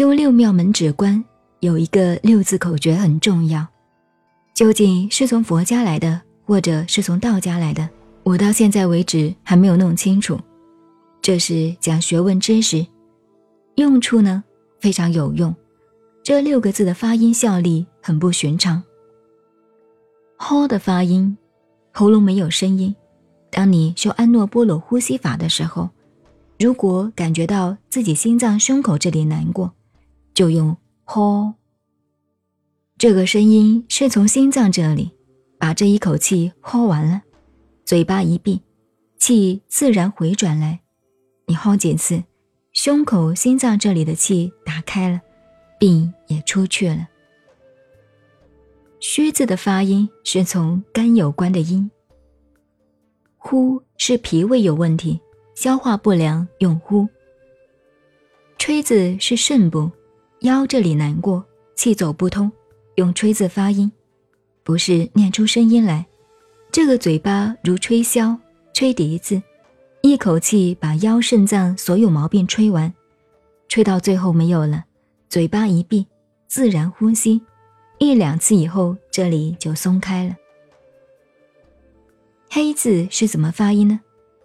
[0.00, 1.22] 修六妙门止观
[1.58, 3.66] 有一个六字口诀很重要，
[4.54, 7.86] 究竟是从佛家来的，或者是从道家来的，
[8.22, 10.40] 我到现在为止还没有弄清楚。
[11.20, 12.86] 这是讲学问知识，
[13.74, 14.42] 用处呢
[14.80, 15.54] 非常有用。
[16.22, 18.82] 这六个字的发音效力很不寻常。
[20.38, 21.36] h 的发音，
[21.92, 22.96] 喉咙没有声音。
[23.50, 25.90] 当你修安诺波罗呼吸法的时候，
[26.58, 29.70] 如果感觉到自己心脏胸口这里难过，
[30.40, 31.52] 就用 h。
[32.96, 35.10] 这个声音是从心脏这里，
[35.58, 37.20] 把这一口气呼完了，
[37.84, 38.62] 嘴巴一闭，
[39.18, 40.80] 气自然回转来。
[41.44, 42.24] 你呼几次，
[42.72, 45.20] 胸口、心脏这里的气打开了，
[45.78, 47.06] 病也出去了。
[48.98, 51.90] 虚字的发音是从肝有关的音，
[53.36, 55.20] 呼是脾胃有问题，
[55.54, 57.06] 消化不良用呼。
[58.56, 59.90] 吹字是肾部，
[60.40, 61.44] 腰这里难过，
[61.76, 62.50] 气走不通，
[62.94, 63.92] 用吹字发音，
[64.64, 66.06] 不是念出声音来。
[66.72, 68.38] 这个嘴巴如吹箫、
[68.72, 69.40] 吹笛子。
[70.00, 72.90] 一口气把腰肾脏所有毛病吹完，
[73.68, 74.82] 吹到最后没有了，
[75.28, 76.06] 嘴巴一闭，
[76.48, 77.42] 自然呼吸，
[77.98, 80.34] 一两次以后，这里就松开了。
[82.48, 84.00] 黑字是怎么发音呢？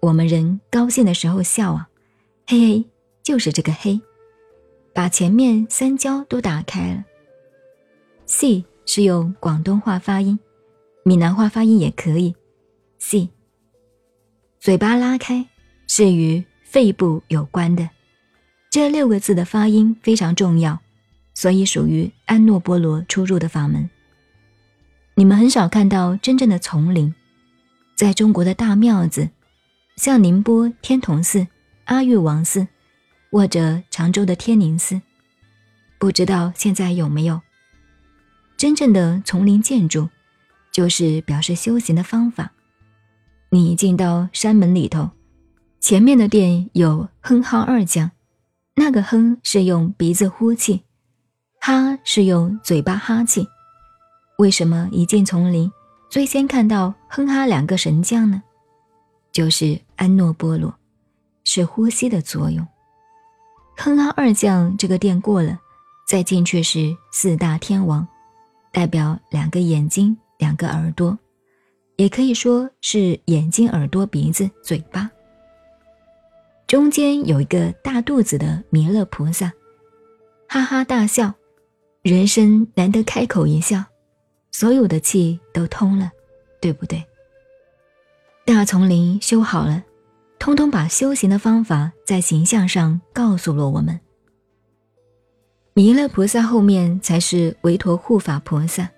[0.00, 1.88] 我们人高兴的时候笑啊，
[2.46, 2.84] 嘿嘿，
[3.22, 3.98] 就是这个黑，
[4.98, 7.04] 把前面三焦都打开了。
[8.26, 10.36] C 是用广东话发音，
[11.04, 12.34] 闽南话发音也可以
[12.98, 13.28] ，C。
[14.58, 15.46] 嘴巴拉开
[15.86, 17.88] 是与肺部有关的，
[18.70, 20.80] 这六个字的发音非常重要，
[21.32, 23.88] 所以属于安诺波罗出入的法门。
[25.14, 27.14] 你们很少看到真正的丛林，
[27.94, 29.30] 在中国的大庙子，
[29.94, 31.46] 像宁波天童寺、
[31.84, 32.66] 阿育王寺，
[33.30, 35.00] 或者常州的天宁寺，
[35.98, 37.40] 不知道现在有没有
[38.56, 40.08] 真正的丛林建筑，
[40.72, 42.52] 就是表示修行的方法。
[43.50, 45.10] 你进到山门里头，
[45.80, 48.10] 前面的殿有哼哈二将，
[48.74, 50.82] 那个哼是用鼻子呼气，
[51.60, 53.46] 哈是用嘴巴哈气。
[54.38, 55.70] 为什么一进丛林，
[56.10, 58.42] 最先看到哼哈两个神将呢？
[59.32, 60.74] 就是安诺波罗，
[61.44, 62.66] 是呼吸的作用。
[63.78, 65.58] 哼哈二将这个殿过了，
[66.06, 68.06] 再进去是四大天王，
[68.72, 71.16] 代表两个眼睛，两个耳朵。
[71.96, 75.10] 也可以说是眼睛、耳朵、鼻子、嘴巴。
[76.66, 79.52] 中间有一个大肚子的弥勒菩萨，
[80.48, 81.32] 哈哈大笑，
[82.02, 83.82] 人生难得开口一笑，
[84.52, 86.10] 所有的气都通了，
[86.60, 87.02] 对不对？
[88.44, 89.82] 大丛林修好了，
[90.48, 94.00] 通通把修行的方法在形象上告诉了我们。
[95.74, 98.88] 弥勒菩萨后面才是维陀护法菩萨，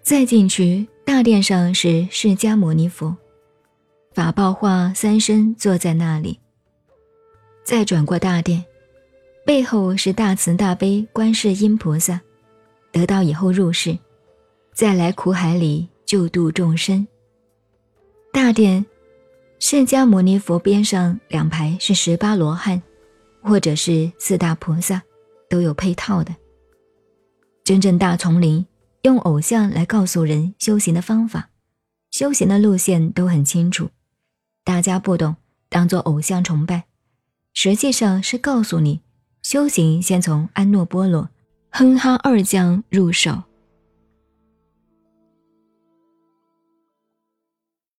[0.00, 0.88] 再进去。
[1.04, 3.14] 大殿上是释迦牟尼佛，
[4.14, 6.40] 法报化三身坐在那里。
[7.62, 8.64] 再转过大殿，
[9.44, 12.18] 背后是大慈大悲观世音菩萨，
[12.90, 13.94] 得到以后入世，
[14.72, 17.06] 再来苦海里救度众生。
[18.32, 18.82] 大殿，
[19.72, 22.82] 释迦牟尼佛边上两排是十八罗汉，
[23.40, 25.00] 或者是四大菩萨，
[25.48, 26.34] 都有配套的。
[27.62, 28.66] 真正大丛林。
[29.02, 31.50] 用偶像来告诉人修行的方法，
[32.10, 33.90] 修行的路线都很清楚。
[34.64, 35.36] 大家不懂，
[35.68, 36.86] 当做偶像崇拜，
[37.54, 39.02] 实际上是告诉你，
[39.40, 41.30] 修行先从安诺波罗、
[41.70, 43.40] 哼哈二将入手。